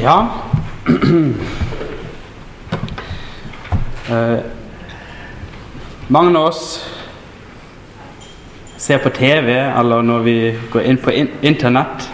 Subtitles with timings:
[0.00, 0.28] Ja
[4.08, 4.38] eh,
[6.08, 6.62] Mange av oss
[8.80, 10.36] ser på TV, eller når vi
[10.72, 12.06] går inn på in Internett,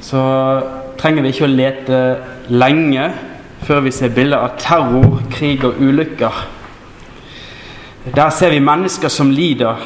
[0.00, 0.22] så
[0.96, 2.00] trenger vi ikke å lete
[2.48, 3.10] lenge
[3.68, 6.40] før vi ser bilder av terror, krig og ulykker.
[8.16, 9.84] Der ser vi mennesker som lider,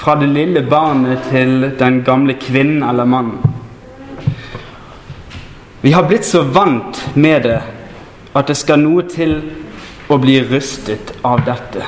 [0.00, 3.49] fra det lille barnet til den gamle kvinnen eller mannen.
[5.80, 7.60] Vi har blitt så vant med det
[8.36, 9.38] at det skal noe til
[10.12, 11.86] å bli rystet av dette.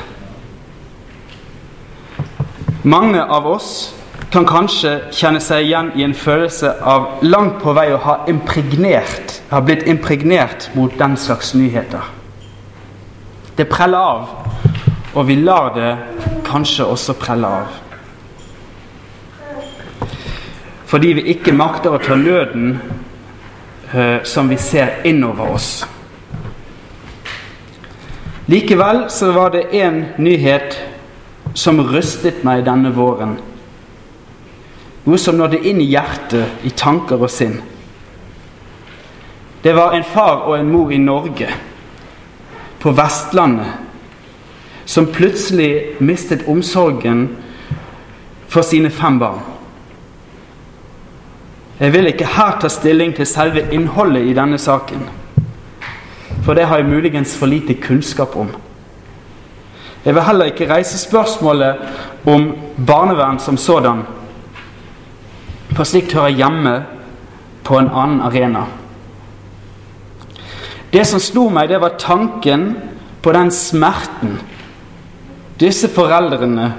[2.88, 3.92] Mange av oss
[4.32, 9.42] kan kanskje kjenne seg igjen i en følelse av langt på vei å ha impregnert,
[9.52, 12.08] ha blitt impregnert mot den slags nyheter.
[13.60, 14.24] Det preller av,
[15.12, 15.92] og vi lar det
[16.48, 17.78] kanskje også prelle av.
[20.88, 22.80] Fordi vi ikke makter å ta nøden
[24.24, 25.86] som vi ser innover oss.
[28.46, 30.78] Likevel så var det én nyhet
[31.54, 33.36] som rystet meg denne våren.
[35.04, 37.58] Noe som nådde inn i hjertet, i tanker og sinn.
[39.62, 41.48] Det var en far og en mor i Norge,
[42.82, 43.78] på Vestlandet,
[44.84, 47.28] som plutselig mistet omsorgen
[48.50, 49.51] for sine fem barn.
[51.82, 55.00] Jeg vil ikke her ta stilling til selve innholdet i denne saken,
[56.44, 58.52] for det har jeg muligens for lite kunnskap om.
[60.04, 61.82] Jeg vil heller ikke reise spørsmålet
[62.26, 62.52] om
[62.86, 64.04] barnevern som sådan,
[65.74, 66.78] for slikt hører hjemme
[67.66, 68.64] på en annen arena.
[70.92, 72.76] Det som slo meg, det var tanken
[73.22, 74.38] på den smerten
[75.58, 76.74] disse foreldrene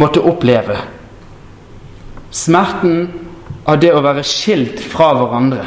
[0.00, 0.76] måtte oppleve
[2.38, 3.08] Smerten
[3.68, 5.64] av det å være skilt fra hverandre.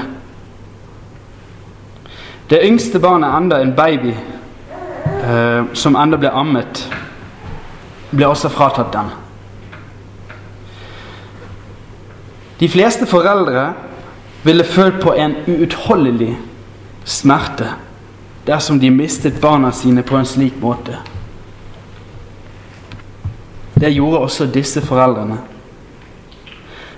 [2.51, 6.85] Det yngste barnet, enda en baby eh, som enda ble ammet,
[8.11, 9.11] ble også fratatt den.
[12.59, 13.71] De fleste foreldre
[14.43, 16.33] ville følt på en uutholdelig
[17.05, 17.71] smerte
[18.45, 20.99] dersom de mistet barna sine på en slik måte.
[23.81, 25.39] Det gjorde også disse foreldrene.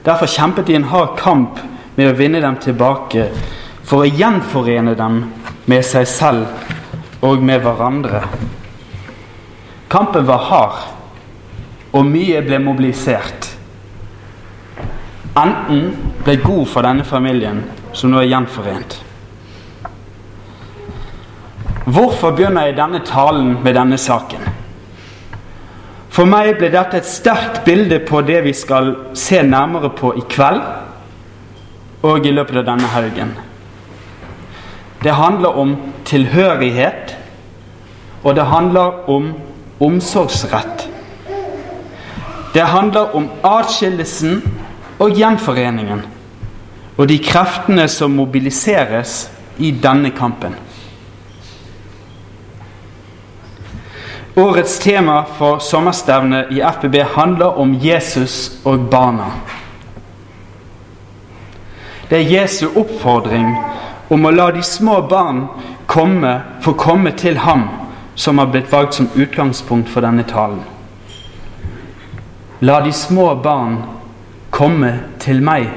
[0.03, 1.59] Derfor kjempet de en hard kamp
[1.95, 3.29] med å vinne dem tilbake,
[3.83, 5.21] for å gjenforene dem
[5.69, 8.23] med seg selv og med hverandre.
[9.91, 10.81] Kampen var hard,
[11.93, 13.51] og mye ble mobilisert.
[15.39, 15.93] Enten
[16.25, 18.99] ble god for denne familien, som nå er gjenforent.
[21.83, 24.52] Hvorfor begynner jeg denne talen med denne saken?
[26.13, 30.21] For meg ble dette et sterkt bilde på det vi skal se nærmere på i
[30.29, 30.61] kveld
[32.05, 33.31] og i løpet av denne helgen.
[35.03, 35.71] Det handler om
[36.05, 37.15] tilhørighet,
[38.23, 39.31] og det handler om
[39.83, 40.85] omsorgsrett.
[42.53, 44.43] Det handler om atskillelsen
[45.01, 46.05] og gjenforeningen,
[46.97, 50.53] og de kreftene som mobiliseres i denne kampen.
[54.35, 59.27] Årets tema for sommerstevnet i FBB handler om Jesus og barna.
[62.09, 63.51] Det er Jesu oppfordring
[64.09, 65.45] om å la de små barn
[65.85, 66.33] komme,
[66.65, 67.67] få komme til ham,
[68.15, 70.63] som har blitt valgt som utgangspunkt for denne talen.
[72.65, 73.83] La de små barn
[74.49, 75.69] komme til meg,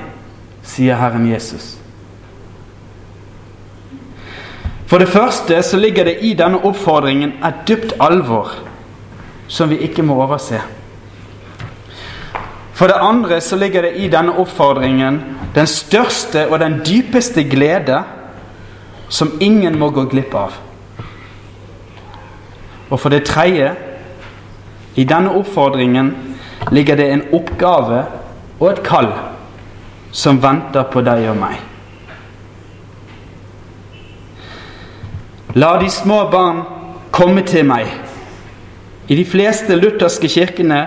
[0.65, 1.76] sier Herren Jesus.
[4.87, 8.53] For det første så ligger det i denne oppfordringen et dypt alvor
[9.49, 10.61] som vi ikke må overse.
[12.77, 15.21] For det andre så ligger det i denne oppfordringen
[15.55, 18.03] den største og den dypeste glede
[19.09, 20.53] som ingen må gå glipp av.
[22.91, 23.73] Og for det tredje
[24.95, 26.13] i denne oppfordringen
[26.71, 28.05] ligger det en oppgave
[28.61, 29.11] og et kall
[30.13, 31.57] som venter på deg og meg.
[35.57, 36.59] La de små barn
[37.17, 37.89] komme til meg.
[39.09, 40.83] I de fleste lutherske kirkene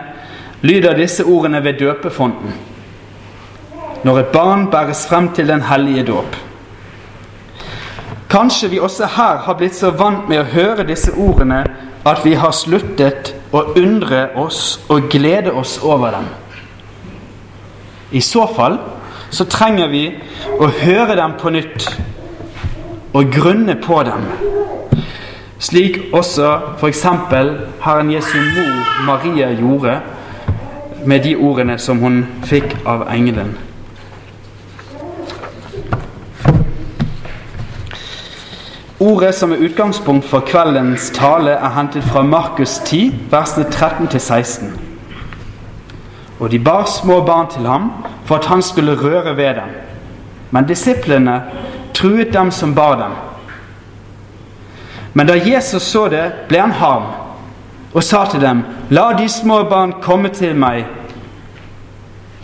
[0.62, 2.52] lyder disse ordene ved døpefonten.
[4.06, 6.38] Når et barn bæres frem til den hellige dåp.
[8.30, 11.64] Kanskje vi også her har blitt så vant med å høre disse ordene
[12.06, 16.30] at vi har sluttet å undre oss og glede oss over dem.
[18.12, 18.78] I så fall
[19.34, 20.06] så trenger vi
[20.62, 21.90] å høre dem på nytt
[23.18, 24.30] og grunne på dem
[25.60, 27.04] slik også f.eks.
[27.84, 30.00] Herren Jesu mor Maria gjorde
[31.06, 33.58] med de ordene som hun fikk av engelen.
[39.00, 44.74] Ordet som er utgangspunkt for kveldens tale, er hentet fra Markus 10, versene 13-16.
[46.40, 47.92] Og de bar små barn til ham
[48.26, 49.72] for at han skulle røre ved dem.
[50.52, 51.42] Men disiplene
[51.94, 53.29] truet dem som bar dem.
[55.20, 57.10] Men da Jesus så det, ble han harm
[57.92, 60.86] og sa til dem, La de små barn komme til meg,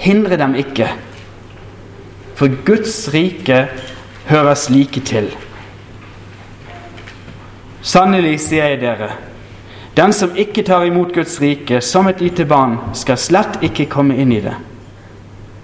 [0.04, 0.89] hindre dem ikke,
[2.36, 3.62] for Guds rike
[4.27, 5.31] hører slike til.
[7.80, 9.13] Sannelig sier jeg dere,
[9.95, 14.19] den som ikke tar imot Guds rike som et lite barn, skal slett ikke komme
[14.19, 14.60] inn i det.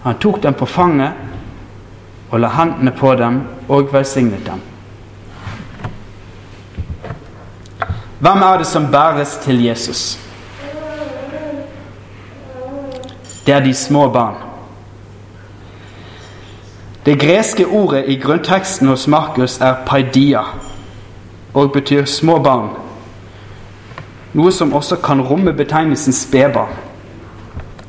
[0.07, 4.70] Han tok dem på fanget og la hendene på dem og velsignet dem.
[8.21, 10.19] Hvem er det som bæres til Jesus?
[13.45, 14.35] Det er de små barn.
[17.05, 20.45] Det greske ordet i grunnteksten hos Markus er 'paidia'
[21.53, 22.69] og betyr små barn,
[24.33, 26.77] noe som også kan romme betegnelsen spedbarn.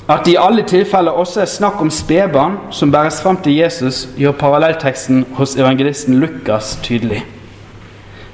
[0.08, 4.08] At det i alle tilfeller også er snakk om spedbarn som bæres fram til Jesus,
[4.16, 7.26] gjør parallellteksten hos evangelisten Lukas tydelig.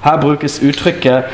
[0.05, 1.25] Her brukes uttrykket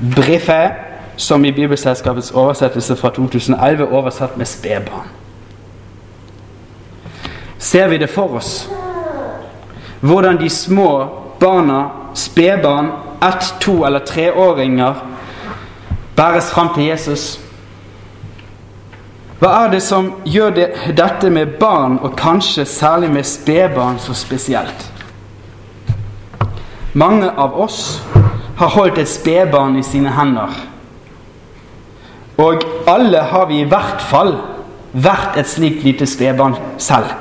[0.00, 0.72] 'brifé',
[1.16, 5.08] som i Bibelselskapets oversettelse fra 2011 oversatt med spedbarn.
[7.58, 8.70] Ser vi det for oss?
[10.00, 11.08] Hvordan de små
[11.40, 12.90] barna, spedbarn,
[13.22, 14.94] ett-, to- eller treåringer,
[16.16, 17.40] bæres fram til Jesus?
[19.38, 24.14] Hva er det som gjør det, dette med barn, og kanskje særlig med spedbarn, så
[24.14, 24.92] spesielt?
[26.92, 28.02] Mange av oss
[28.56, 30.54] har holdt et spedbarn i sine hender.
[32.38, 34.34] Og alle har vi i hvert fall
[34.92, 37.12] vært et slikt lite spedbarn selv.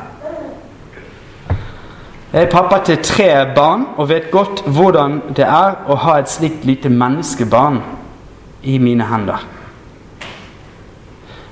[2.34, 6.30] Jeg er pappa til tre barn og vet godt hvordan det er å ha et
[6.30, 7.78] slikt lite menneskebarn
[8.64, 9.44] i mine hender.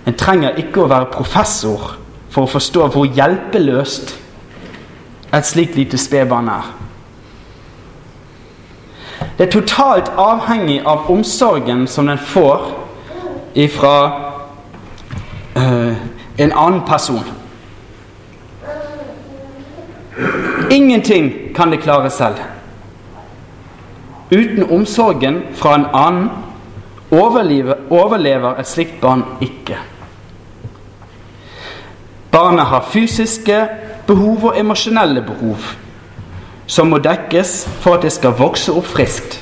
[0.10, 1.92] En trenger ikke å være professor
[2.34, 4.16] for å forstå hvor hjelpeløst
[5.32, 6.72] et slikt lite spedbarn er.
[9.42, 12.62] Det er totalt avhengig av omsorgen som den får
[13.58, 13.94] ifra
[15.56, 15.96] uh,
[16.38, 17.26] en annen person.
[20.70, 22.38] Ingenting kan det klare selv.
[24.30, 26.30] Uten omsorgen fra en annen
[27.10, 29.82] overlever, overlever et slikt barn ikke.
[32.32, 33.68] Barnet har fysiske
[34.06, 35.74] behov og emosjonelle behov
[36.72, 39.42] som må dekkes for at det skal vokse opp friskt.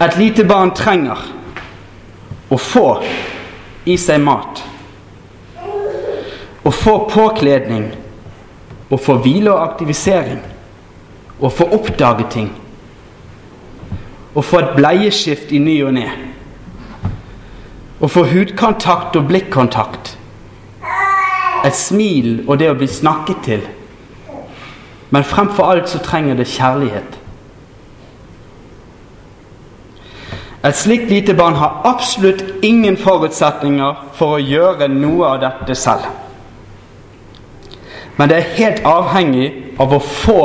[0.00, 1.22] Et lite barn trenger
[2.50, 2.86] å få
[3.86, 4.64] i seg mat,
[6.66, 7.90] å få påkledning
[8.90, 10.40] å få hvile og aktivisering.
[11.40, 12.48] Å få oppdage ting.
[14.34, 16.08] Å få et bleieskift i ny og ne.
[18.00, 20.16] Å få hudkontakt og blikkontakt.
[21.64, 23.64] Et smil og det å bli snakket til.
[25.10, 27.18] Men fremfor alt så trenger det kjærlighet.
[30.64, 36.04] Et slikt lite barn har absolutt ingen forutsetninger for å gjøre noe av dette selv.
[38.16, 39.46] Men det er helt avhengig
[39.80, 40.42] av å få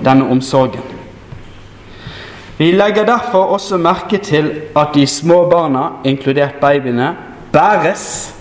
[0.00, 0.94] denne omsorgen.
[2.56, 7.10] Vi legger derfor også merke til at de små barna, inkludert babyene,
[7.52, 8.32] bæres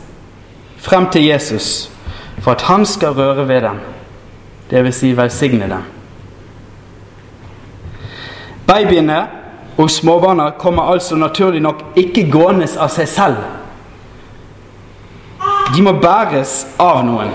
[0.79, 1.89] frem til Jesus
[2.39, 3.79] for at han skal røre ved dem,
[4.71, 4.95] dvs.
[4.95, 5.83] Si velsigne dem.
[8.67, 9.27] Babyene
[9.77, 13.41] og småbarna kommer altså naturlig nok ikke gående av seg selv.
[15.75, 17.33] De må bæres av noen.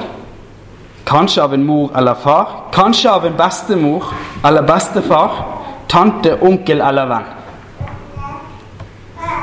[1.07, 2.71] Kanskje av en mor eller far.
[2.73, 4.07] Kanskje av en bestemor
[4.45, 5.37] eller bestefar.
[5.91, 7.29] Tante, onkel eller venn.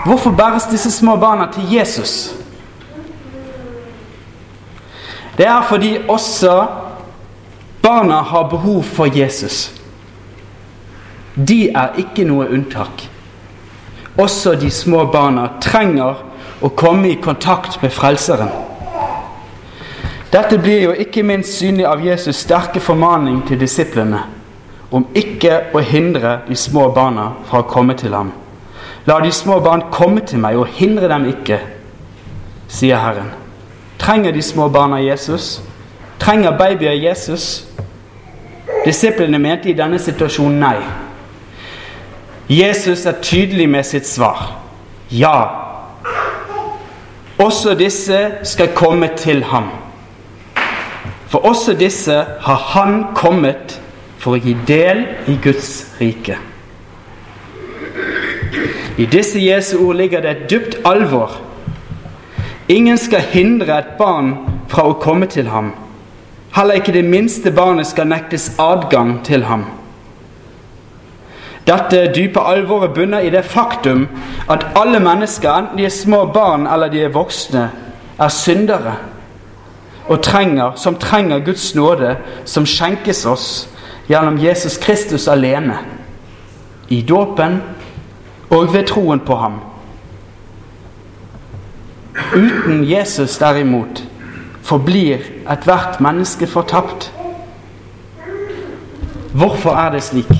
[0.07, 2.33] Hvorfor bæres disse små barna til Jesus?
[5.37, 6.65] Det er fordi også
[7.87, 9.71] barna har behov for Jesus.
[11.35, 13.05] De er ikke noe unntak.
[14.17, 16.23] Også de små barna trenger
[16.59, 18.49] å komme i kontakt med Frelseren.
[20.33, 24.25] Dette blir jo ikke minst synlig av Jesus' sterke formaning til disiplene
[24.91, 28.33] om ikke å hindre de små barna fra å komme til ham.
[29.07, 31.59] La de små barn komme til meg, og hindre dem ikke,
[32.67, 33.31] sier Herren.
[33.99, 35.61] Trenger de små barna Jesus?
[36.19, 37.65] Trenger babyer Jesus?
[38.85, 40.77] Disiplene mente i denne situasjonen nei.
[42.47, 44.53] Jesus er tydelig med sitt svar.
[45.11, 45.49] Ja.
[47.37, 49.69] Også disse skal komme til ham.
[51.27, 53.81] For også disse har Han kommet
[54.17, 56.37] for å gi del i Guds rike.
[58.97, 61.35] I disse Jesu ord ligger det et dypt alvor.
[62.67, 64.33] Ingen skal hindre et barn
[64.67, 65.73] fra å komme til ham.
[66.55, 69.65] Heller ikke det minste barnet skal nektes adgang til ham.
[71.67, 74.07] Dette dype alvoret bunner i det faktum
[74.49, 77.69] at alle mennesker, enten de er små barn eller de er voksne,
[78.19, 78.95] er syndere
[80.07, 83.69] og trenger, som trenger Guds nåde, som skjenkes oss
[84.07, 85.77] gjennom Jesus Kristus alene,
[86.87, 87.59] i dåpen
[88.49, 89.59] og ved troen på ham.
[92.35, 94.06] Uten Jesus, derimot,
[94.67, 95.17] forblir
[95.49, 97.11] ethvert menneske fortapt.
[99.33, 100.31] Hvorfor er det slik?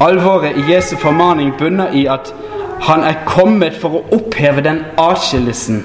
[0.00, 2.34] Alvoret i Jesu formaning bunner i at
[2.80, 5.84] han er kommet for å oppheve den atskillelsen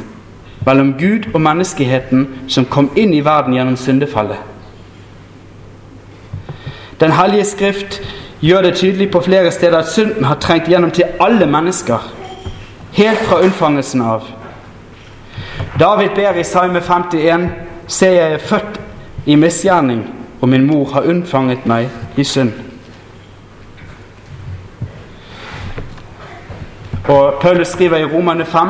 [0.66, 4.38] mellom Gud og menneskeheten som kom inn i verden gjennom syndefallet.
[7.00, 8.02] Den hellige skrift
[8.44, 12.04] gjør det tydelig på flere steder at synden har trengt gjennom til alle mennesker,
[12.98, 14.28] helt fra unnfangelsen av.
[15.80, 17.50] David ber i Salme 51.:
[17.88, 18.82] Se, jeg er født
[19.26, 20.04] i misgjerning,
[20.42, 22.52] og min mor har unnfanget meg i synd.
[27.08, 28.68] Og Paulus skriver i Romane 5.: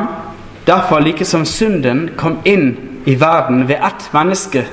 [0.66, 2.76] Derfor, like som synden kom inn
[3.06, 4.66] i verden ved ett menneske,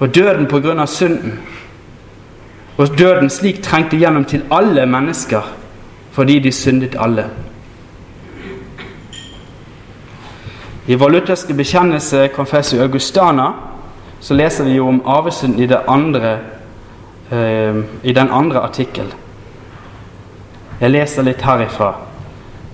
[0.00, 1.38] og døden på grunn av synden,
[2.76, 5.56] og døden slik trengte gjennom til alle mennesker
[6.10, 7.24] fordi de syndet alle.
[10.90, 13.52] I vår lutherske bekjennelse Confessio Augustana
[14.20, 15.68] så leser vi jo om arvesynden i,
[17.30, 19.06] eh, i den andre artikkel.
[20.80, 21.92] Jeg leser litt herifra.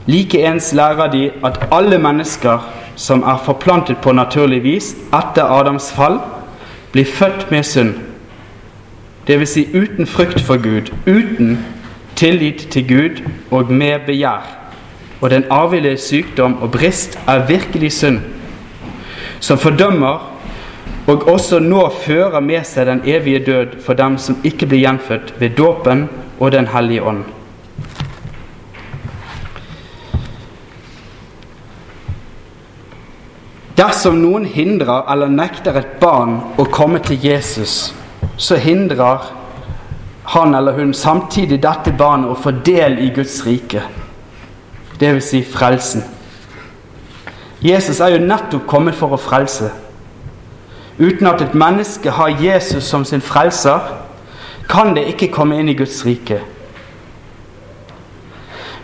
[0.07, 6.21] Likeens lærer de at alle mennesker som er forplantet på naturlig vis etter Adams fall,
[6.93, 7.95] blir født med synd
[9.29, 9.49] Dvs.
[9.49, 11.67] Si uten frykt for Gud, uten
[12.15, 14.56] tillit til Gud og med begjær.
[15.21, 18.21] Og den arvelige sykdom og brist er virkelig synd,
[19.41, 20.37] som fordømmer
[21.07, 25.35] og også nå fører med seg den evige død for dem som ikke blir gjenfødt
[25.41, 26.09] ved dåpen
[26.39, 27.25] og Den hellige ånd.
[33.77, 37.95] Dersom noen hindrer eller nekter et barn å komme til Jesus,
[38.37, 39.31] så hindrer
[40.33, 43.83] han eller hun samtidig dette barnet å få del i Guds rike,
[45.01, 45.25] dvs.
[45.25, 46.05] Si frelsen.
[47.63, 49.71] Jesus er jo nettopp kommet for å frelse.
[50.99, 53.81] Uten at et menneske har Jesus som sin frelser,
[54.69, 56.41] kan det ikke komme inn i Guds rike.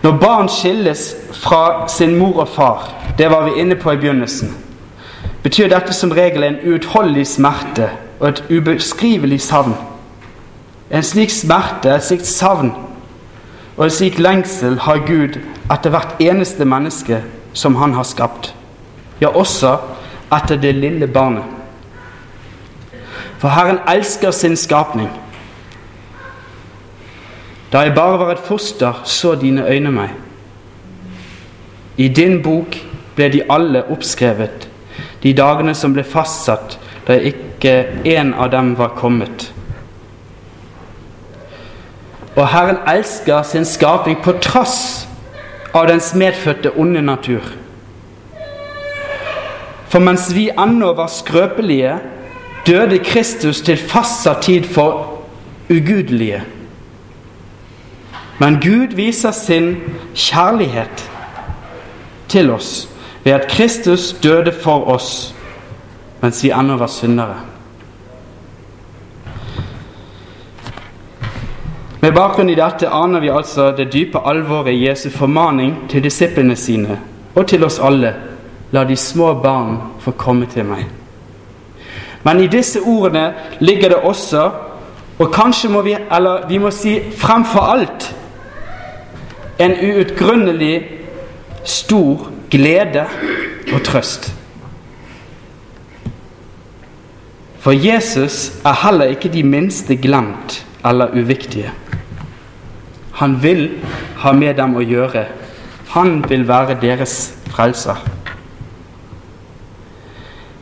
[0.03, 4.55] Når barn skilles fra sin mor og far, det var vi inne på i begynnelsen,
[5.43, 7.91] betyr dette som regel en uutholdelig smerte
[8.21, 9.75] og et ubeskrivelig savn.
[10.91, 12.73] En slik smerte, et slikt savn
[13.77, 15.39] og en slik lengsel har Gud
[15.73, 18.55] etter hvert eneste menneske som Han har skapt.
[19.21, 19.77] Ja, også
[20.33, 21.45] etter det lille barnet.
[23.39, 25.09] For Herren elsker sin skapning.
[27.73, 30.11] Da jeg bare var et foster, så dine øyne meg.
[31.97, 32.77] I din bok
[33.17, 34.69] ble de alle oppskrevet,
[35.23, 37.75] de dagene som ble fastsatt da ikke
[38.05, 39.53] en av dem var kommet.
[42.37, 45.09] Og Herren elsker sin skapning på trass
[45.75, 47.43] av dens medfødte onde natur.
[49.89, 51.99] For mens vi ennå var skrøpelige,
[52.67, 55.23] døde Kristus til fastsatt tid for
[55.71, 56.43] ugudelige.
[58.39, 59.77] Men Gud viser sin
[60.15, 61.11] kjærlighet
[62.29, 62.89] til oss
[63.25, 65.35] ved at Kristus døde for oss
[66.23, 67.52] mens vi ennå var syndere.
[72.03, 76.57] Med bakgrunn i dette aner vi altså det dype alvoret i Jesu formaning til disiplene
[76.59, 76.97] sine
[77.37, 78.11] og til oss alle.
[78.75, 80.89] La de små barn få komme til meg.
[82.25, 84.49] Men i disse ordene ligger det også,
[85.19, 88.09] og kanskje må vi, eller vi må si fremfor alt,
[89.63, 90.81] en uutgrunnelig
[91.65, 93.05] stor glede
[93.75, 94.33] og trøst.
[97.63, 101.71] For Jesus er heller ikke de minste glemt eller uviktige.
[103.21, 103.69] Han vil
[104.23, 105.27] ha med dem å gjøre.
[105.93, 108.01] Han vil være deres frelser.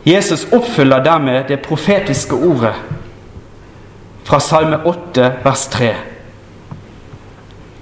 [0.05, 2.75] Jesus oppfyller dermed det profetiske ordet
[4.25, 5.91] fra Salme 8, vers 3.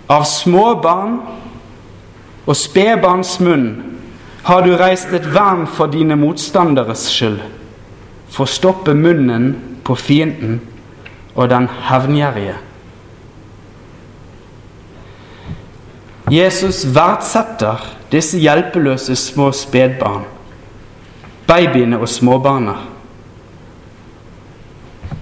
[0.09, 1.19] Av småbarn
[2.49, 3.69] og spedbarns munn
[4.49, 7.43] har du reist et vern for dine motstanderes skyld
[8.29, 9.51] for å stoppe munnen
[9.85, 10.61] på fienden
[11.35, 12.57] og den hevngjerrige.
[16.31, 17.81] Jesus verdsetter
[18.13, 20.27] disse hjelpeløse små spedbarn,
[21.49, 22.75] babyene og småbarna.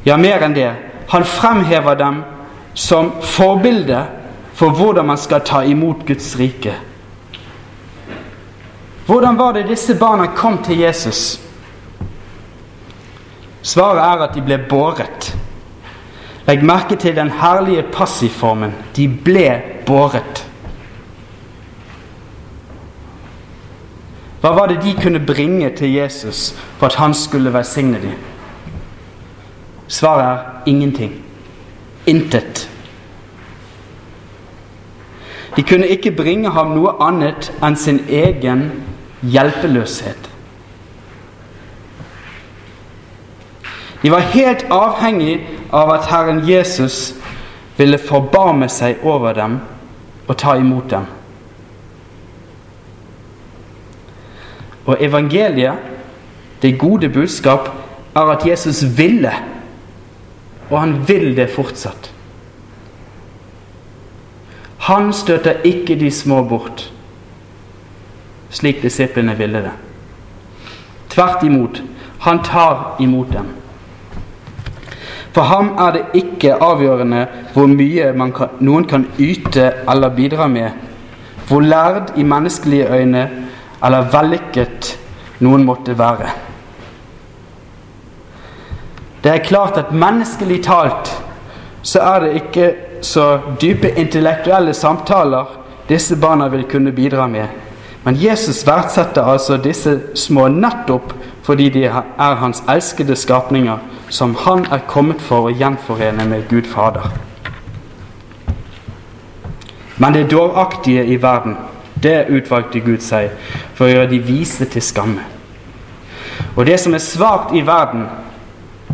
[0.07, 0.73] Ja, mer enn det.
[1.11, 2.23] Han fremhever dem
[2.75, 4.05] som forbilde
[4.57, 6.75] for hvordan man skal ta imot Guds rike.
[9.07, 11.39] Hvordan var det disse barna kom til Jesus?
[13.63, 15.31] Svaret er at de ble båret.
[16.47, 18.75] Legg merke til den herlige passivformen.
[18.97, 19.49] De ble
[19.87, 20.46] båret.
[24.40, 28.14] Hva var det de kunne bringe til Jesus for at han skulle velsigne dem?
[29.88, 31.25] Svaret er ingenting.
[32.07, 32.71] Intet.
[35.57, 38.66] De kunne ikke bringe ham noe annet enn sin egen
[39.23, 40.28] hjelpeløshet.
[44.02, 45.40] De var helt avhengig
[45.73, 47.14] av at Herren Jesus
[47.76, 49.59] ville forbarme seg over dem
[50.28, 51.09] og ta imot dem.
[54.87, 55.75] Og evangeliet,
[56.62, 57.69] det gode budskap,
[58.16, 59.33] er at Jesus ville,
[60.71, 62.12] og han vil det fortsatt.
[64.78, 66.93] Han støter ikke de små bort,
[68.50, 69.73] slik disiplene ville det.
[71.11, 71.83] Tvert imot,
[72.21, 73.49] han tar imot dem.
[75.33, 80.71] For ham er det ikke avgjørende hvor mye kan, noen kan yte eller bidra med,
[81.49, 83.28] hvor lærd i menneskelige øyne
[83.87, 84.93] eller vellykket
[85.45, 86.33] noen måtte være.
[89.23, 91.12] Det er klart at menneskelig talt
[91.87, 92.66] så er det ikke
[93.07, 95.47] så dype intellektuelle samtaler
[95.88, 97.47] disse barna vil kunne bidra med.
[98.02, 101.12] Men Jesus verdsetter altså disse små nettopp
[101.47, 103.78] fordi de er hans elskede skapninger
[104.09, 107.11] som han er kommet for å gjenforene med Gud Fader.
[109.97, 111.56] Men det dåraktige i verden,
[112.06, 113.34] det utvalgte Gud seg
[113.75, 115.25] for å gjøre de vise til skamme.
[116.56, 118.06] Og det som er svakt i verden,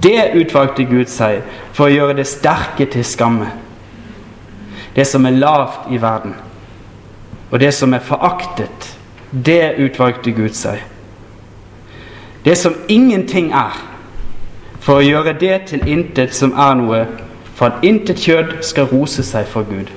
[0.02, 3.50] det utvalgte Gud seg for å gjøre det sterke til skamme.
[4.96, 6.34] Det som er lavt i verden,
[7.50, 8.90] og det som er foraktet,
[9.32, 10.82] det utvalgte Gud seg.
[12.44, 13.76] Det som ingenting er,
[14.82, 17.02] for å gjøre det til intet som er noe,
[17.54, 19.92] for at intet kjød skal rose seg for Gud.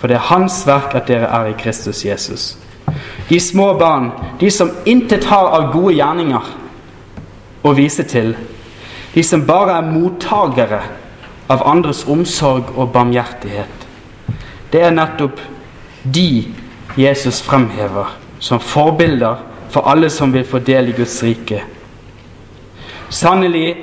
[0.00, 2.56] For det er Hans verk at dere er i Kristus Jesus.
[3.28, 4.10] De små barn,
[4.40, 6.48] de som intet har av gode gjerninger
[7.62, 8.32] å vise til,
[9.14, 10.80] de som bare er mottagere
[11.50, 13.86] av andres omsorg og barmhjertighet,
[14.72, 15.38] det er nettopp
[16.02, 16.48] de
[16.96, 19.36] Jesus fremhever som forbilder
[19.70, 21.60] for alle som vil få del i Guds rike.
[23.10, 23.76] Sannelig,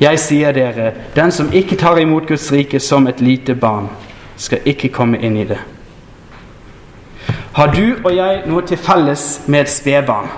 [0.00, 3.88] jeg sier dere, den som ikke tar imot Guds rike som et lite barn,
[4.40, 5.58] skal ikke komme inn i det.
[7.52, 10.30] Har du og jeg noe til felles med et spedbarn?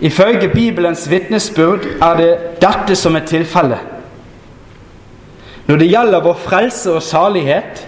[0.00, 2.30] Ifølge Bibelens vitnesbyrd er det
[2.62, 3.80] dette som er tilfellet.
[5.66, 7.86] Når det gjelder vår frelse og salighet,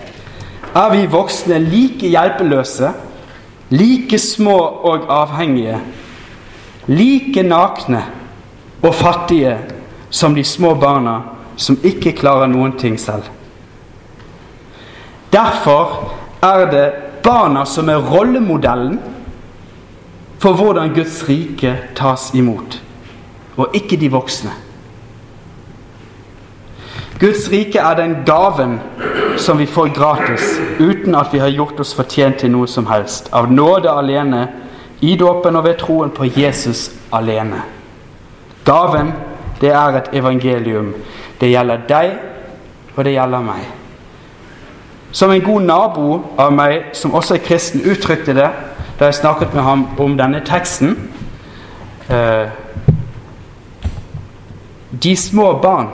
[0.75, 2.93] er vi voksne like hjelpeløse,
[3.71, 5.79] like små og avhengige,
[6.87, 8.03] like nakne
[8.83, 9.57] og fattige
[10.11, 11.21] som de små barna
[11.57, 13.25] som ikke klarer noen ting selv.
[15.33, 16.87] Derfor er det
[17.23, 18.99] barna som er rollemodellen
[20.43, 22.81] for hvordan Guds rike tas imot,
[23.57, 24.53] og ikke de voksne.
[27.21, 28.81] Guds rike er den gaven
[29.39, 33.31] som vi får gratis, uten at vi har gjort oss fortjent til noe som helst,
[33.33, 34.49] av nåde alene,
[35.01, 37.63] i dåpen og ved troen på Jesus alene.
[38.67, 39.13] Gaven,
[39.61, 40.93] det er et evangelium.
[41.41, 42.19] Det gjelder deg,
[42.97, 43.82] og det gjelder meg.
[45.13, 48.49] Som en god nabo av meg, som også er kristen, uttrykte det
[48.99, 50.93] da jeg snakket med ham om denne teksten
[52.09, 52.49] eh,
[55.03, 55.89] De små barn,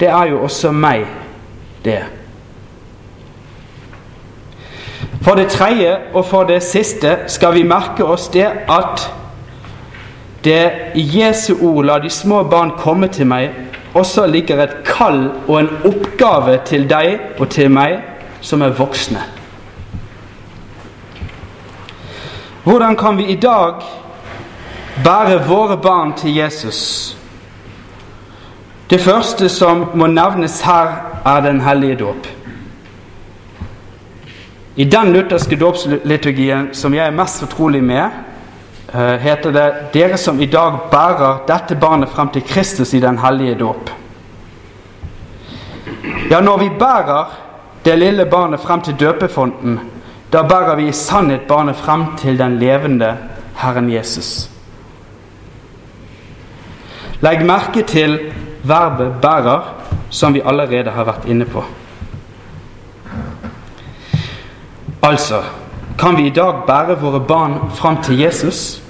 [0.00, 1.04] det er jo også meg,
[1.84, 1.98] det.
[5.22, 9.06] For det tredje og for det siste skal vi merke oss det at
[10.44, 13.50] det i Jesu ord 'la de små barn komme til meg'
[13.94, 17.98] også ligger et kall og en oppgave til deg og til meg
[18.46, 19.22] som er voksne.
[22.64, 23.82] Hvordan kan vi i dag
[25.04, 27.16] bære våre barn til Jesus?
[28.90, 32.26] Det første som må nevnes her, er Den hellige dåp.
[34.76, 38.10] I den lutherske dåpsliturgien som jeg er mest fortrolig med,
[38.94, 43.18] Eh, heter det 'Dere som i dag bærer dette barnet frem til Kristus i den
[43.18, 43.90] hellige dåp'.
[46.30, 47.24] Ja, når vi bærer
[47.86, 49.78] det lille barnet frem til døpefonten,
[50.32, 53.12] da bærer vi i sannhet barnet frem til den levende
[53.56, 54.50] Herren Jesus.
[57.22, 58.18] Legg merke til
[58.62, 59.62] verbet 'bærer',
[60.10, 61.64] som vi allerede har vært inne på.
[65.02, 65.42] Altså
[65.98, 68.82] kan vi i dag bære våre barn fram til Jesus?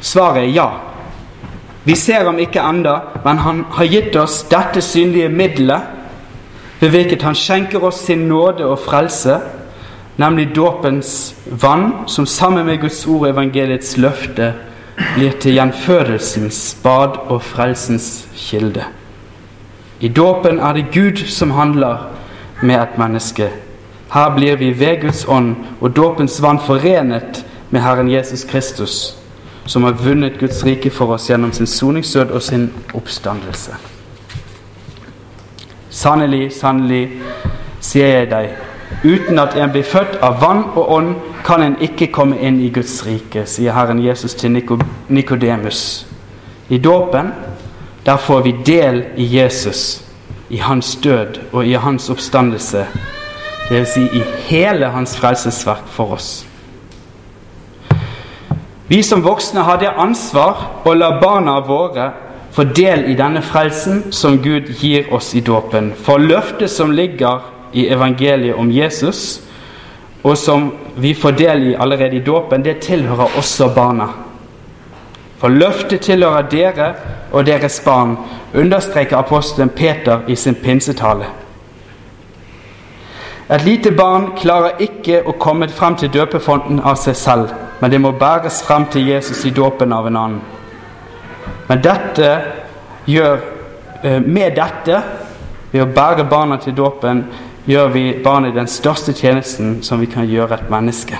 [0.00, 0.68] Svaret er ja.
[1.84, 5.95] Vi ser ham ikke enda, men han har gitt oss dette synlige middelet
[6.80, 9.38] ved hvilket han skjenker oss sin nåde og frelse,
[10.16, 14.52] nemlig dåpens vann, som sammen med Guds ord og evangeliets løfte
[15.14, 18.84] blir til gjenfødelsens bad og frelsens kilde.
[20.00, 22.08] I dåpen er det Gud som handler
[22.62, 23.50] med et menneske.
[24.12, 29.16] Her blir vi ved Guds ånd og dåpens vann forenet med Herren Jesus Kristus,
[29.66, 33.95] som har vunnet Guds rike for oss gjennom sin soningsdød og sin oppstandelse.
[36.06, 37.22] Sannelig, sannelig,
[37.82, 38.52] sier jeg deg,
[39.02, 42.68] uten at en blir født av vann og ånd, kan en ikke komme inn i
[42.70, 45.80] Guds rike, sier Herren Jesus til Nikodemus.
[46.70, 47.32] I dåpen,
[48.06, 50.04] der får vi del i Jesus,
[50.48, 52.84] i hans død og i hans oppstandelse.
[53.66, 53.94] Dvs.
[53.96, 56.46] Si i hele hans frelsesverk for oss.
[58.86, 62.12] Vi som voksne har det ansvar å la barna våre
[62.56, 65.90] få del i denne frelsen som Gud gir oss i dåpen.
[65.92, 67.44] For løftet som ligger
[67.76, 69.42] i evangeliet om Jesus,
[70.24, 74.08] og som vi får del i allerede i dåpen, det tilhører også barna.
[75.36, 76.88] For løftet tilhører dere
[77.32, 78.16] og deres barn,
[78.54, 81.28] understreker apostelen Peter i sin pinsetale.
[83.52, 88.00] Et lite barn klarer ikke å komme frem til døpefonten av seg selv, men det
[88.00, 90.55] må bæres frem til Jesus i dåpen av en annen.
[91.68, 92.30] Men dette
[93.06, 93.38] gjør,
[94.02, 95.02] eh, med dette,
[95.72, 97.24] ved å bære barna til dåpen,
[97.66, 101.18] gjør vi barnet den største tjenesten som vi kan gjøre et menneske.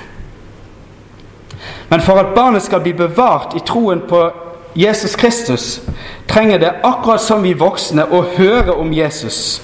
[1.89, 4.31] Men for at barnet skal bli bevart i troen på
[4.77, 5.81] Jesus Kristus,
[6.29, 9.63] trenger det akkurat som vi voksne å høre om Jesus.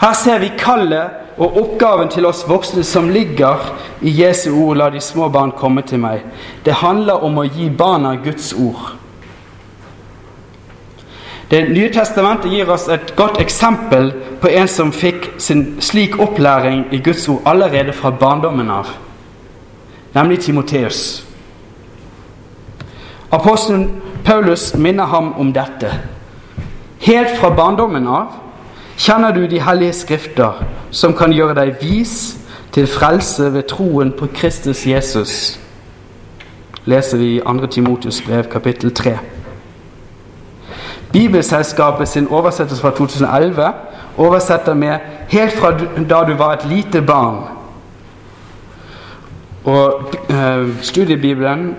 [0.00, 4.90] Her ser vi kallet og oppgaven til oss voksne som ligger i Jesu ord 'La
[4.90, 6.24] de små barn komme til meg'.
[6.64, 8.95] Det handler om å gi barna Guds ord.
[11.50, 14.10] Det nye testamentet gir oss et godt eksempel
[14.42, 18.90] på en som fikk sin slik opplæring i Guds ord allerede fra barndommen av,
[20.14, 21.22] nemlig Timoteus.
[23.30, 25.92] Apostelen Paulus minner ham om dette.
[26.98, 28.34] Helt fra barndommen av
[28.98, 32.36] kjenner du de hellige skrifter, som kan gjøre deg vis
[32.74, 35.60] til frelse ved troen på Kristus Jesus.
[36.84, 37.66] Leser vi i 2.
[37.66, 39.35] Timotius brev kapittel 3.
[41.12, 43.72] Bibelselskapet sin oversettelse fra 2011
[44.16, 45.70] oversetter med 'helt fra
[46.08, 47.48] da du var et lite barn'.
[49.64, 51.76] Og eh, Studiebibelen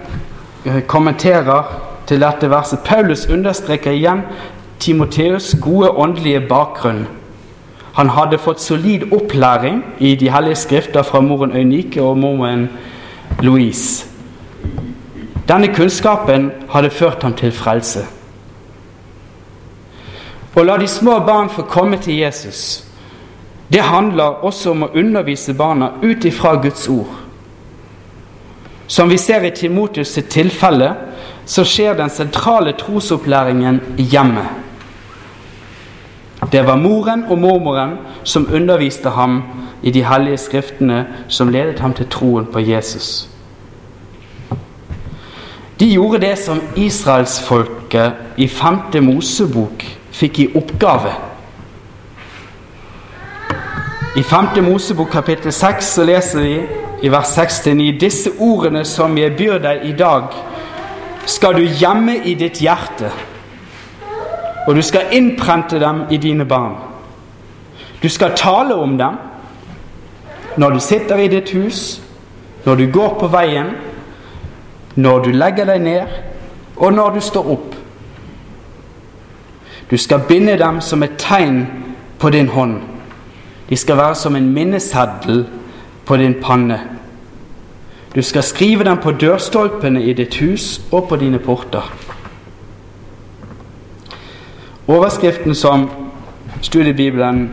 [0.66, 1.64] eh, kommenterer
[2.08, 2.80] til dette verset.
[2.86, 4.22] Paulus understreker igjen
[4.84, 7.08] Timoteus' gode åndelige bakgrunn.
[7.94, 12.70] Han hadde fått solid opplæring i de hellige skrifter fra moren Øynike og moren
[13.42, 14.06] Louise.
[15.48, 18.00] Denne kunnskapen hadde ført ham til frelse.
[20.58, 22.84] Å la de små barn få komme til Jesus,
[23.70, 27.12] det handler også om å undervise barna ut ifra Guds ord.
[28.88, 30.94] Som vi ser i Timotus sitt tilfelle,
[31.46, 34.48] så skjer den sentrale trosopplæringen i hjemmet.
[36.52, 39.42] Det var moren og mormoren som underviste ham
[39.84, 43.28] i de hellige skriftene som ledet ham til troen på Jesus.
[45.80, 49.84] De gjorde det som israelsfolket i femte Mosebok
[50.18, 51.14] fikk i oppgave.
[54.18, 54.64] I 5.
[54.66, 56.56] Mosebok kapittel 6 så leser vi
[57.06, 60.32] i vers 6-9 disse ordene som jeg byr deg i dag,
[61.28, 63.12] skal du gjemme i ditt hjerte,
[64.66, 66.76] og du skal innprente dem i dine barn.
[68.02, 69.20] Du skal tale om dem
[70.58, 72.02] når du sitter i ditt hus,
[72.66, 73.76] når du går på veien,
[74.96, 76.16] når du legger deg ned,
[76.78, 77.76] og når du står opp.
[79.92, 81.68] Du skal binde dem som et tegn
[82.20, 82.82] på din hånd.
[83.70, 85.46] De skal være som en minneseddel
[86.06, 86.80] på din panne.
[88.16, 91.94] Du skal skrive dem på dørstolpene i ditt hus og på dine porter.
[94.88, 95.90] Overskriften som
[96.62, 97.50] studiebibelen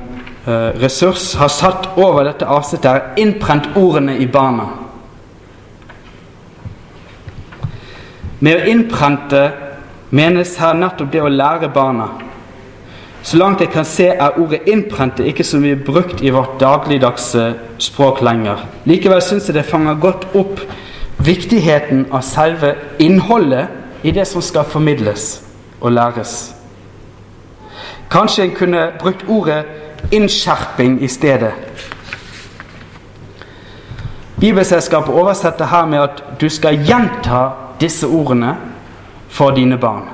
[0.47, 4.68] eh, Ressurs har satt over dette avsnittet, er 'innprent ordene i barna'.
[8.40, 9.53] Med å innprente
[10.14, 12.09] menes her nettopp det å lære barna.
[13.24, 17.55] Så langt jeg kan se, er ordet 'innprente' ikke så mye brukt i vårt dagligdagse
[17.79, 18.66] språk lenger.
[18.85, 20.61] Likevel syns jeg det fanger godt opp
[21.18, 23.66] viktigheten av selve innholdet
[24.03, 25.42] i det som skal formidles
[25.81, 26.55] og læres.
[28.11, 29.64] Kanskje en kunne brukt ordet
[30.12, 31.53] 'innskjerping' i stedet.
[34.40, 37.50] Bibelselskapet oversetter her med at du skal gjenta
[37.81, 38.57] disse ordene
[39.35, 40.07] for dine barn.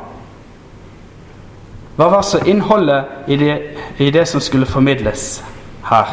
[1.96, 3.56] Hva var så innholdet i det,
[3.98, 5.42] i det som skulle formidles
[5.90, 6.08] her?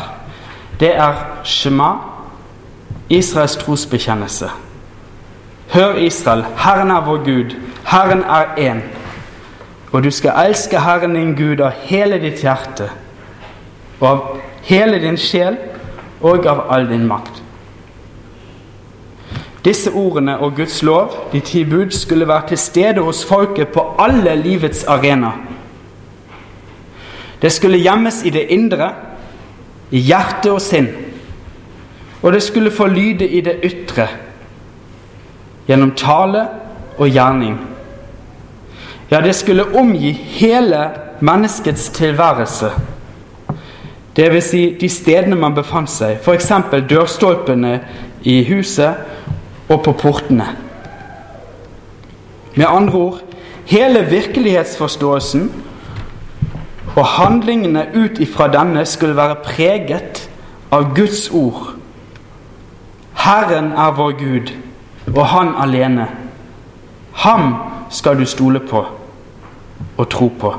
[0.79, 1.93] Det er Shema,
[3.09, 4.49] Israels trosbekjennelse.
[5.71, 7.55] Hør Israel, Herren er vår Gud,
[7.87, 8.83] Herren er én.
[9.91, 12.89] Og du skal elske Herren din Gud av hele ditt hjerte,
[13.99, 14.23] og av
[14.67, 15.55] hele din sjel
[16.21, 17.36] og av all din makt.
[19.67, 23.83] Disse ordene og Guds lov, de ti bud, skulle være til stede hos folket på
[23.99, 25.31] alle livets arena.
[27.41, 28.91] Det skulle gjemmes i det indre,
[29.91, 30.87] i hjerte og sinn.
[32.21, 34.07] Og det skulle få lyde i det ytre,
[35.67, 36.45] gjennom tale
[36.97, 37.59] og gjerning.
[39.11, 42.71] Ja, det skulle omgi hele menneskets tilværelse.
[44.15, 46.51] Vil si de stedene man befant seg, f.eks.
[46.89, 47.79] dørstolpene
[48.23, 49.16] i huset
[49.69, 50.47] og på portene.
[52.55, 53.21] Med andre ord
[53.65, 55.51] hele virkelighetsforståelsen
[56.95, 60.29] og handlingene ut ifra denne skulle være preget
[60.71, 61.75] av Guds ord.
[63.13, 64.53] Herren er vår Gud,
[65.15, 66.07] og Han alene.
[67.13, 67.55] Ham
[67.89, 68.85] skal du stole på
[69.97, 70.53] og tro på.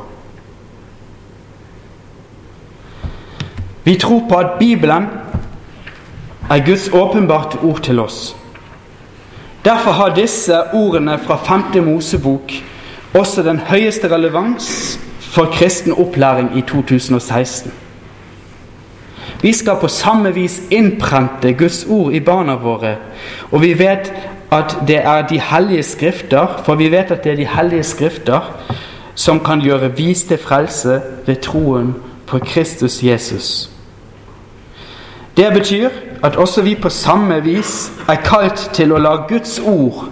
[3.85, 5.07] Vi tror på at Bibelen
[6.51, 8.38] er Guds åpenbarte ord til oss.
[9.69, 11.37] Derfor har disse ordene fra
[11.73, 11.85] 5.
[11.85, 12.53] Mosebok
[13.15, 17.73] også den høyeste relevans for kristen opplæring i 2016.
[19.43, 22.95] Vi skal på samme vis innprente Guds ord i barna våre.
[23.51, 24.13] Og vi vet
[24.51, 28.41] at det er de hellige skrifter, for vi vet at det er de hellige skrifter
[29.15, 31.95] som kan gjøre vis til frelse ved troen
[32.27, 33.71] på Kristus Jesus.
[35.37, 35.89] Det betyr
[36.23, 40.09] at også vi på samme vis er kalt til å la Guds ord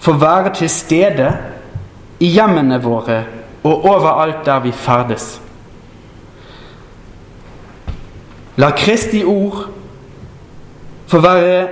[0.00, 1.28] få være til stede
[2.20, 3.22] i hjemmene våre
[3.62, 5.40] og overalt der vi ferdes.
[8.56, 9.68] La Kristi ord
[11.08, 11.68] få være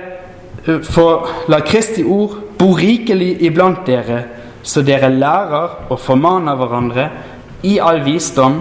[0.85, 4.23] for La Kristi ord bo rikelig iblant dere,
[4.63, 7.09] så dere lærer og formaner hverandre
[7.63, 8.59] i all visdom,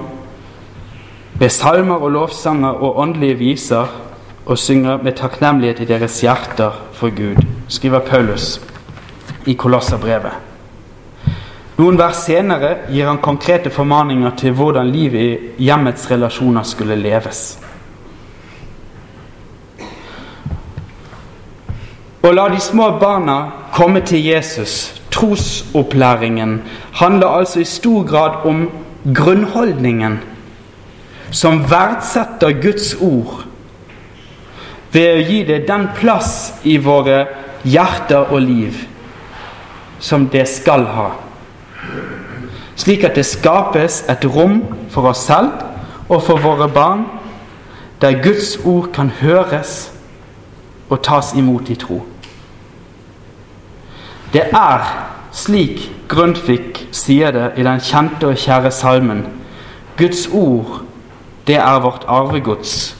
[1.38, 3.86] ved salmer og lovsanger og åndelige viser,
[4.48, 7.36] og synger med takknemlighet i deres hjerter for Gud,
[7.68, 8.60] skriver Paulus
[9.46, 10.32] i Kolosserbrevet.
[11.78, 15.20] Noen vers senere gir han konkrete formaninger til hvordan livet
[15.60, 17.42] i hjemmets relasjoner skulle leves.
[22.24, 23.36] Å la de små barna
[23.76, 26.62] komme til Jesus, trosopplæringen,
[26.98, 28.64] handler altså i stor grad om
[29.14, 30.18] grunnholdningen
[31.30, 33.47] som verdsetter Guds ord
[34.92, 37.24] ved å gi det den plass i våre
[37.64, 38.84] hjerter og liv
[40.00, 41.08] som det skal ha
[42.78, 45.50] slik at det skapes et rom for oss selv
[46.08, 47.04] og for våre barn,
[48.00, 49.90] der Guds ord kan høres
[50.88, 52.04] og tas imot i tro.
[54.32, 54.86] Det er
[55.34, 59.26] slik Grundtvig sier det i den kjente og kjære salmen
[59.98, 60.86] Guds ord,
[61.44, 62.94] det er vårt arvegods.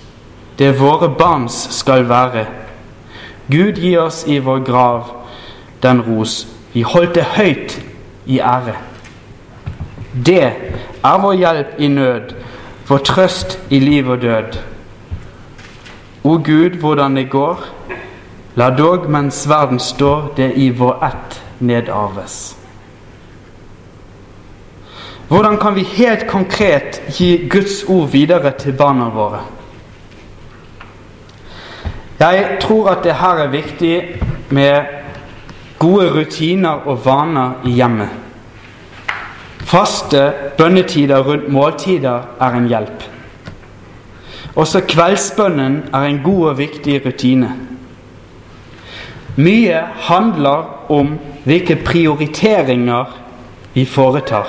[0.59, 2.47] Det våre barns skal være.
[3.51, 5.15] Gud gi oss i vår grav
[5.83, 6.47] den ros.
[6.73, 7.79] Vi holdt det høyt
[8.27, 8.75] i ære.
[10.27, 10.43] Det
[11.05, 12.35] er vår hjelp i nød,
[12.89, 14.59] vår trøst i liv og død.
[16.25, 17.65] O Gud, hvordan det går,
[18.55, 22.57] la dog mens verden står, det i vår ett nedarves.
[25.29, 29.41] Hvordan kan vi helt konkret gi Guds ord videre til barna våre?
[32.19, 33.99] Jeg tror at det her er viktig
[34.51, 34.83] med
[35.79, 38.09] gode rutiner og vaner i hjemmet.
[39.69, 43.05] Faste bønnetider rundt måltider er en hjelp.
[44.57, 47.53] Også kveldsbønnen er en god og viktig rutine.
[49.37, 53.13] Mye handler om hvilke prioriteringer
[53.75, 54.49] vi foretar.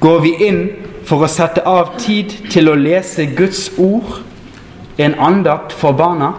[0.00, 0.60] Går vi inn
[1.04, 4.20] for å sette av tid til å lese Guds ord,
[5.02, 6.32] en andakt for barna?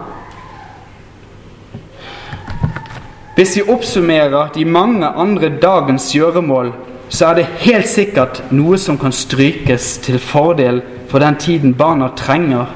[3.34, 6.72] Hvis vi oppsummerer de mange andre dagens gjøremål,
[7.08, 12.08] så er det helt sikkert noe som kan strykes til fordel for den tiden barna
[12.16, 12.70] trenger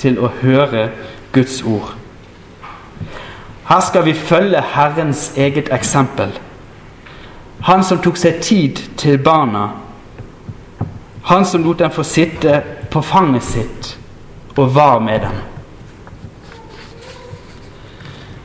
[0.00, 0.90] til å høre
[1.32, 1.94] Guds ord.
[3.68, 6.32] Her skal vi følge Herrens eget eksempel.
[7.62, 9.68] Han som tok seg tid til barna.
[11.24, 13.92] Han som lot dem få sitte på fanget sitt
[14.56, 15.38] og var med dem.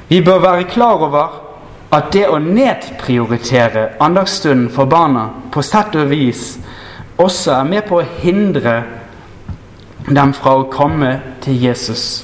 [0.08, 1.42] Vi bør være klar over
[1.92, 6.58] at det å nedprioritere andagsstunden for barna på sett og vis
[7.18, 8.78] også er med på å hindre
[10.08, 12.24] dem fra å komme til Jesus.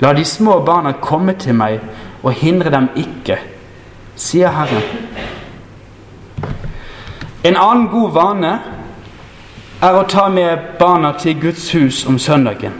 [0.00, 1.80] La de små barna komme til meg,
[2.22, 3.36] og hindre dem ikke,
[4.16, 4.84] sier Herren.
[7.44, 8.52] En annen god vane
[9.80, 12.74] er å ta med barna til Guds hus om søndagen.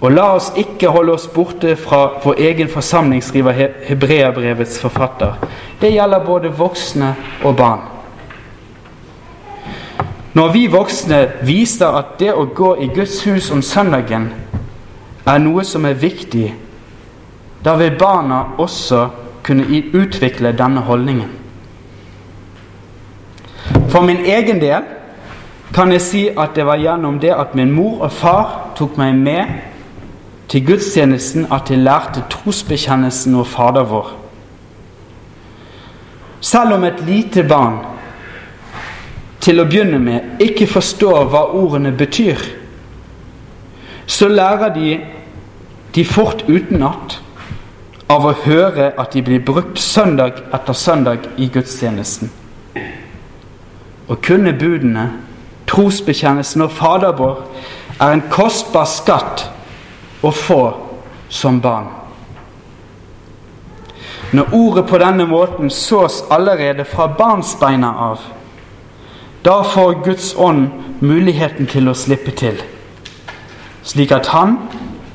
[0.00, 5.36] Og la oss ikke holde oss borte fra vår egen forsamling, skriver Hebreabrevets forfatter.
[5.80, 7.84] Det gjelder både voksne og barn.
[10.32, 14.30] Når vi voksne viser at det å gå i Guds hus om søndagen
[15.26, 16.52] er noe som er viktig,
[17.64, 19.08] da vil barna også
[19.44, 21.39] kunne utvikle denne holdningen.
[23.90, 24.86] For min egen del
[25.74, 29.18] kan jeg si at det var gjennom det at min mor og far tok meg
[29.18, 29.52] med
[30.50, 34.08] til gudstjenesten at jeg lærte trosbekjennelsen og Fader vår.
[36.40, 37.78] Selv om et lite barn
[39.40, 42.40] til å begynne med ikke forstår hva ordene betyr,
[44.06, 44.98] så lærer de
[45.94, 47.18] de fort utenat
[48.10, 52.30] av å høre at de blir brukt søndag etter søndag i gudstjenesten.
[54.10, 55.06] Å kunne budene,
[55.70, 57.44] trosbekjennelsen og Fader vår
[58.00, 59.44] er en kostbar skatt
[60.26, 60.62] å få
[61.30, 61.86] som barn.
[64.34, 68.26] Når ordet på denne måten sås allerede fra barnsbeina av,
[69.44, 70.68] da får Guds ånd
[71.00, 72.58] muligheten til å slippe til,
[73.82, 74.58] slik at han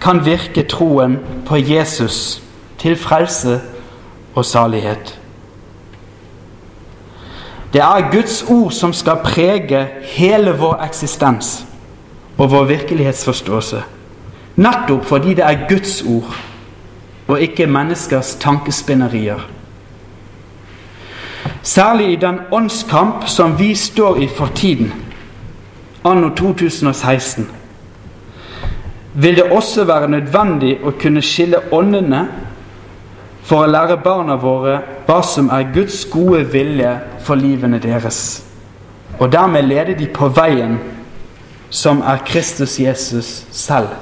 [0.04, 2.42] kan virke troen på Jesus
[2.82, 3.60] til frelse
[4.36, 5.16] og salighet.
[7.76, 9.82] Det er Guds ord som skal prege
[10.16, 11.66] hele vår eksistens
[12.38, 13.82] og vår virkelighetsforståelse.
[14.56, 16.38] Nettopp fordi det er Guds ord
[17.28, 19.44] og ikke menneskers tankespinnerier.
[21.64, 24.94] Særlig i den åndskamp som vi står i for tiden,
[26.06, 27.50] anno 2016,
[29.14, 32.28] vil det også være nødvendig å kunne skille åndene
[33.46, 36.92] for å lære barna våre hva som er Guds gode vilje
[37.26, 38.42] for livene deres,
[39.20, 40.80] og dermed lede de på veien
[41.70, 43.94] som er Kristus Jesus selv.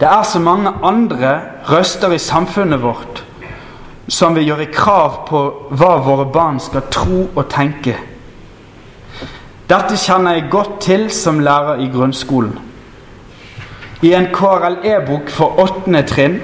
[0.00, 3.22] Det er så mange andre røster i samfunnet vårt
[4.08, 5.40] som vil gjøre krav på
[5.74, 7.96] hva våre barn skal tro og tenke.
[9.66, 12.54] Dette kjenner jeg godt til som lærer i grunnskolen.
[14.02, 16.40] I en KRLE-bok for åttende trinn,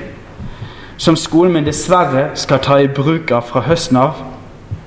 [0.96, 4.22] som skolen min dessverre skal ta i bruk av fra høsten av,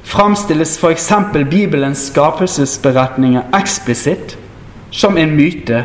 [0.06, 1.12] framstilles f.eks.
[1.50, 4.38] Bibelens skapelsesberetninger eksplisitt
[4.92, 5.84] som en myte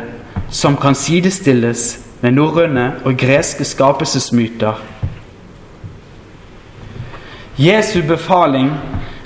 [0.49, 4.81] som kan sidestilles med norrøne og greske skapelsesmyter.
[7.57, 8.71] Jesu befaling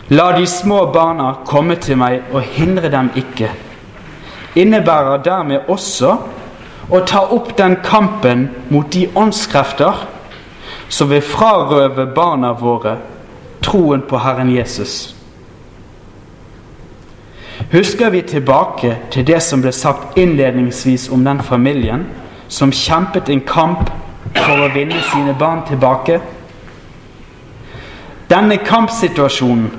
[0.09, 3.51] 'La de små barna komme til meg, og hindre dem ikke'
[4.55, 6.17] innebærer dermed også
[6.89, 10.05] å ta opp den kampen mot de åndskrefter
[10.89, 12.97] som vil frarøve barna våre
[13.65, 15.15] troen på Herren Jesus.
[17.71, 22.05] Husker vi tilbake til det som ble sagt innledningsvis om den familien
[22.47, 23.89] som kjempet en kamp
[24.35, 26.19] for å vinne sine barn tilbake.
[28.29, 29.71] Denne kampsituasjonen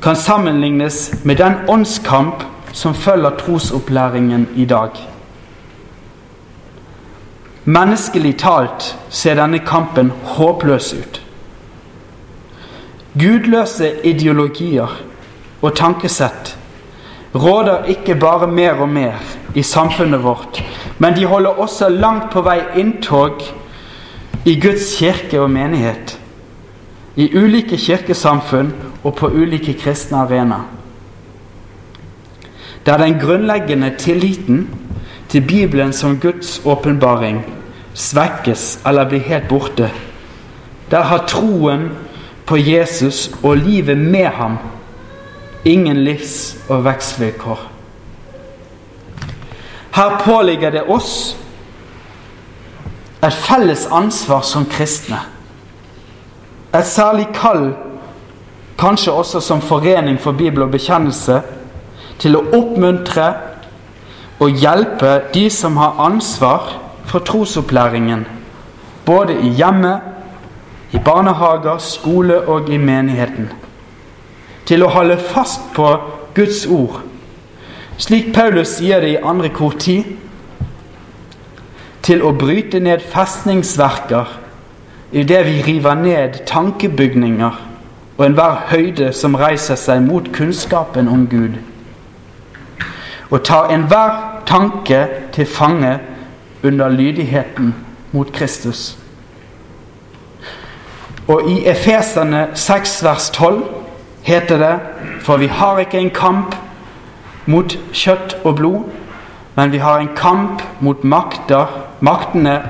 [0.00, 5.09] kan sammenlignes med den åndskamp som følger trosopplæringen i dag.
[7.64, 11.20] Menneskelig talt ser denne kampen håpløs ut.
[13.20, 14.88] Gudløse ideologier
[15.60, 16.54] og tankesett
[17.34, 19.20] råder ikke bare mer og mer
[19.54, 20.62] i samfunnet vårt,
[20.98, 23.42] men de holder også langt på vei inntog
[24.44, 26.16] i Guds kirke og menighet.
[27.16, 28.72] I ulike kirkesamfunn
[29.04, 30.64] og på ulike kristne arenaer.
[32.86, 34.68] Der den grunnleggende tilliten
[35.30, 37.44] til Bibelen som Guds åpenbaring
[37.94, 39.90] svekkes eller blir helt borte.
[40.90, 41.90] Der har troen
[42.46, 44.58] på Jesus og livet med ham
[45.64, 47.60] ingen livs- og vekstvilkår.
[49.90, 51.36] Her påligger det oss
[53.22, 55.18] et felles ansvar som kristne.
[56.74, 57.72] Et særlig kall,
[58.78, 61.40] kanskje også som forening for Bibel og bekjennelse,
[62.18, 63.32] til å oppmuntre
[64.40, 68.26] og hjelpe de som har ansvar for trosopplæringen,
[69.04, 70.00] både i hjemmet,
[70.92, 73.50] i barnehager, skole og i menigheten.
[74.66, 75.92] Til å holde fast på
[76.34, 77.00] Guds ord,
[77.98, 80.04] slik Paulus sier det i andre kor 10.
[82.02, 84.38] Til å bryte ned festningsverker
[85.12, 87.58] idet vi river ned tankebygninger
[88.16, 91.58] og enhver høyde som reiser seg mot kunnskapen om Gud.
[93.30, 95.98] Og tar enhver tanke til fange
[96.64, 97.74] under lydigheten
[98.12, 98.98] mot Kristus.
[101.28, 103.64] Og i Efeserne 6 vers 12
[104.22, 104.78] heter det
[105.20, 106.56] For vi har ikke en kamp
[107.46, 108.80] mot kjøtt og blod,
[109.56, 111.66] men vi har en kamp mot makter,
[112.00, 112.62] maktene,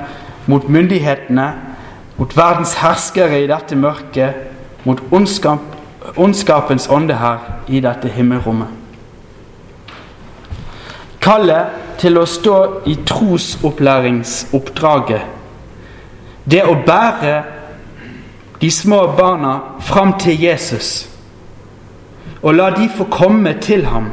[0.46, 1.52] mot myndighetene,
[2.16, 4.34] mot verdens herskere i dette mørket,
[4.84, 5.62] mot ondskap,
[6.16, 8.79] ondskapens ånde her i dette himmelrommet.
[11.20, 11.66] Kallet
[12.00, 15.20] til å stå i trosopplæringsoppdraget,
[16.50, 17.42] det å bære
[18.60, 21.10] de små barna fram til Jesus
[22.42, 24.06] og la de få komme til ham,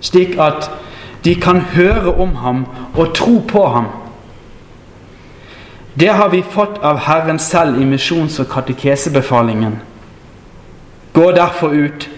[0.00, 0.70] slik at
[1.24, 3.86] de kan høre om ham og tro på ham.
[6.00, 9.80] Det har vi fått av Herren selv i misjons- og katekesebefalingen.
[11.12, 12.10] Gå derfor ut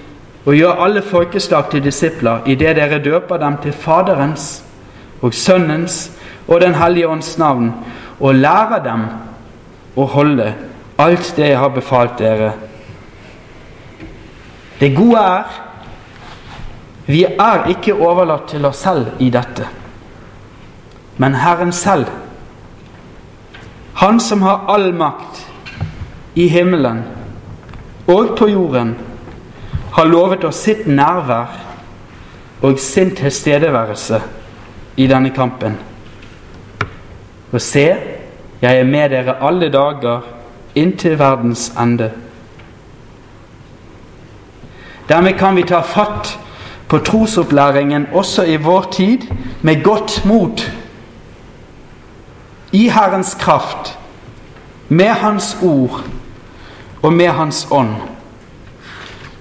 [0.45, 4.65] og gjør alle folkeslag til disipler idet dere døper dem til Faderens
[5.23, 6.11] og Sønnens
[6.49, 7.73] og Den hellige ånds navn,
[8.21, 9.05] og lærer dem
[9.97, 10.55] å holde
[10.99, 12.53] alt det jeg har befalt dere.
[14.81, 15.61] Det gode er
[17.07, 19.67] vi er ikke overlatt til oss selv i dette,
[21.19, 22.07] men Herren selv.
[23.95, 25.43] Han som har all makt
[26.35, 27.03] i himmelen
[28.07, 28.95] og på jorden,
[29.93, 31.59] har lovet oss sitt nærvær
[32.63, 34.21] og sin tilstedeværelse
[34.97, 35.77] i denne kampen.
[37.53, 37.87] Og se,
[38.63, 40.21] jeg er med dere alle dager
[40.75, 42.11] inntil verdens ende.
[45.09, 46.39] Dermed kan vi ta fatt
[46.89, 49.27] på trosopplæringen også i vår tid
[49.63, 50.73] med godt mot.
[52.73, 53.99] I Herrens kraft,
[54.89, 56.05] med Hans ord
[57.03, 58.12] og med Hans ånd.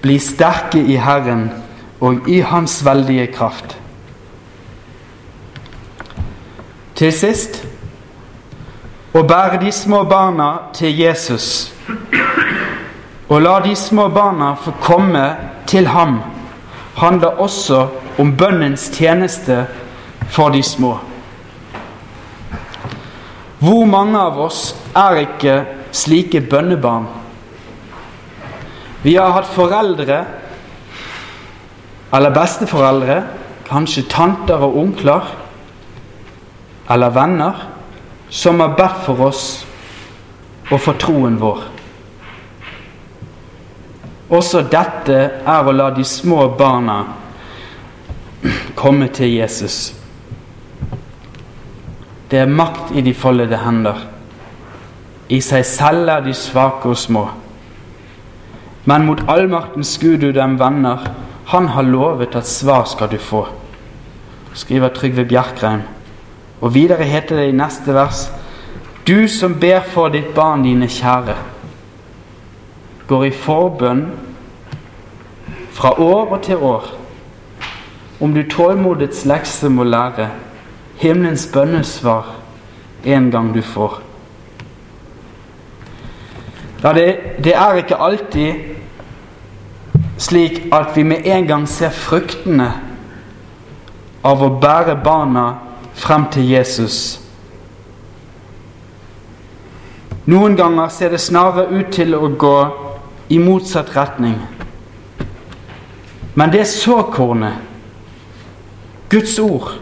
[0.01, 1.49] Bli sterke i Herren
[2.01, 3.77] og i Hans veldige kraft.
[6.95, 7.61] Til sist
[9.13, 11.71] å bære de små barna til Jesus
[13.31, 15.23] Å la de små barna få komme
[15.65, 16.19] til ham
[16.99, 17.85] handler også
[18.19, 19.63] om bønnens tjeneste
[20.29, 20.97] for de små.
[23.59, 25.55] Hvor mange av oss er ikke
[25.95, 27.07] slike bønnebarn?
[29.01, 30.19] Vi har hatt foreldre,
[32.13, 33.21] eller besteforeldre,
[33.65, 35.31] kanskje tanter og onkler,
[36.91, 37.63] eller venner,
[38.29, 39.45] som har bedt for oss
[40.69, 41.63] og for troen vår.
[44.31, 47.01] Også dette er å la de små barna
[48.79, 49.91] komme til Jesus.
[52.31, 54.05] Det er makt i de foldede hender.
[55.27, 57.25] I seg selv er de svake og små.
[58.85, 61.05] Men mot allmaktens Gud du dem venner,
[61.45, 63.45] han har lovet at svar skal du få.
[64.53, 65.81] Skriver Trygve Bjerkreim.
[66.61, 68.27] Og videre heter det i neste vers
[69.07, 71.35] Du som ber for ditt barn, dine kjære
[73.11, 74.05] går i forbønn
[75.75, 76.85] fra år og til år.
[78.21, 80.29] Om du tålmodets lekse må lære,
[81.01, 82.29] himmelens bønnesvar
[83.03, 83.99] en gang du får.
[86.83, 87.07] Ja, det,
[87.43, 88.53] det er ikke alltid
[90.21, 92.71] slik at vi med en gang ser fruktene
[94.25, 95.45] av å bære barna
[95.97, 97.19] frem til Jesus.
[100.25, 102.57] Noen ganger ser det snarere ut til å gå
[103.33, 104.37] i motsatt retning.
[106.37, 107.53] Men det såkornet,
[109.09, 109.73] Guds ord,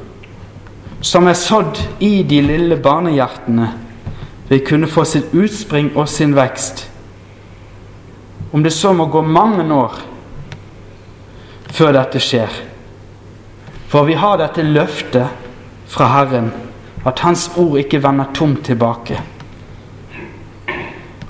[1.02, 3.68] som er sådd i de lille barnehjertene,
[4.50, 6.89] vil kunne få sitt utspring og sin vekst.
[8.52, 10.00] Om det så må gå mange år
[11.70, 12.50] før dette skjer.
[13.90, 15.28] For vi har dette løftet
[15.90, 16.52] fra Herren
[17.06, 19.20] at Hans ord ikke vender tomt tilbake.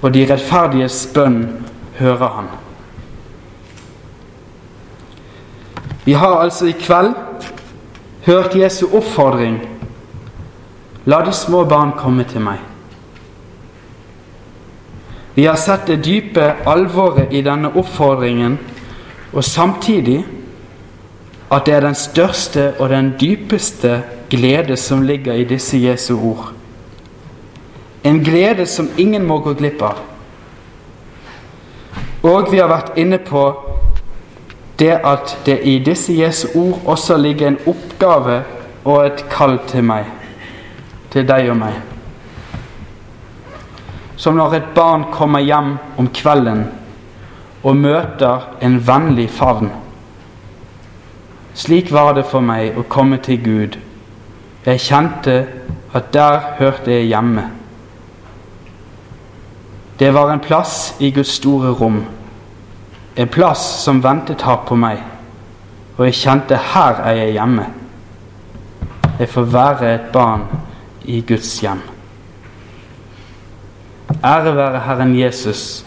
[0.01, 1.41] Og de rettferdiges bønn
[1.99, 2.47] hører han.
[6.05, 7.13] Vi har altså i kveld
[8.25, 9.59] hørt Jesu oppfordring
[11.05, 12.68] La de små barn komme til meg.
[15.39, 18.57] Vi har sett det dype alvoret i denne oppfordringen,
[19.31, 20.17] og samtidig
[21.47, 26.49] at det er den største og den dypeste glede som ligger i disse Jesu ord.
[28.03, 30.01] En glede som ingen må gå glipp av.
[32.23, 33.45] Og vi har vært inne på
[34.79, 38.41] det at det i disse Jesu ord også ligger en oppgave
[38.83, 40.11] og et kall til meg,
[41.15, 41.88] til deg og meg.
[44.19, 46.65] Som når et barn kommer hjem om kvelden
[47.63, 49.69] og møter en vennlig favn.
[51.55, 53.77] Slik var det for meg å komme til Gud.
[54.65, 55.35] Jeg kjente
[55.95, 57.45] at der hørte jeg hjemme.
[59.99, 62.01] Det var en plass i Guds store rom,
[63.15, 65.01] en plass som ventet her på meg,
[65.97, 67.65] og jeg kjente her er jeg hjemme.
[69.19, 70.45] Jeg får være et barn
[71.03, 71.81] i Guds hjem.
[74.23, 75.85] Ære være Herren Jesus,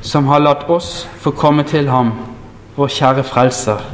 [0.00, 2.14] som har latt oss få komme til ham,
[2.76, 3.84] vår kjære Frelser,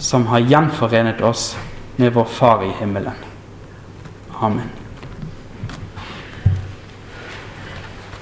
[0.00, 1.50] som har gjenforenet oss
[1.98, 3.16] med vår Far i himmelen.
[4.40, 4.77] Amen.